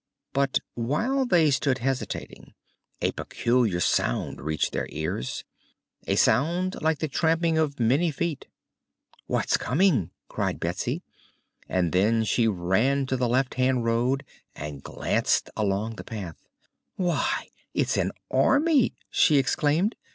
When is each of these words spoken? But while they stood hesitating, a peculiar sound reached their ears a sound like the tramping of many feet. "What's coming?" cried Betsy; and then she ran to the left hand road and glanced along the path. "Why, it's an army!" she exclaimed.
But 0.33 0.57
while 0.73 1.27
they 1.27 1.51
stood 1.51 1.77
hesitating, 1.77 2.55
a 3.03 3.11
peculiar 3.11 3.79
sound 3.79 4.41
reached 4.41 4.71
their 4.71 4.87
ears 4.89 5.43
a 6.07 6.15
sound 6.15 6.81
like 6.81 6.97
the 6.97 7.07
tramping 7.07 7.59
of 7.59 7.79
many 7.79 8.09
feet. 8.09 8.47
"What's 9.27 9.57
coming?" 9.57 10.09
cried 10.27 10.59
Betsy; 10.59 11.03
and 11.69 11.91
then 11.91 12.23
she 12.23 12.47
ran 12.47 13.05
to 13.05 13.15
the 13.15 13.29
left 13.29 13.53
hand 13.53 13.83
road 13.85 14.25
and 14.55 14.81
glanced 14.81 15.51
along 15.55 15.97
the 15.97 16.03
path. 16.03 16.47
"Why, 16.95 17.49
it's 17.75 17.95
an 17.95 18.11
army!" 18.31 18.95
she 19.11 19.37
exclaimed. 19.37 19.95